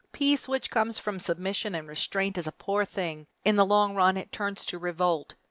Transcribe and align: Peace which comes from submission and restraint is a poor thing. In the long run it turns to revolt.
Peace 0.13 0.47
which 0.47 0.71
comes 0.71 0.97
from 0.97 1.19
submission 1.19 1.75
and 1.75 1.87
restraint 1.87 2.35
is 2.39 2.47
a 2.47 2.51
poor 2.51 2.85
thing. 2.85 3.27
In 3.45 3.55
the 3.55 3.63
long 3.67 3.93
run 3.93 4.17
it 4.17 4.31
turns 4.31 4.65
to 4.65 4.79
revolt. 4.79 5.35